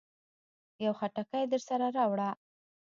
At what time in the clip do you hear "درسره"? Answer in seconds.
1.53-1.85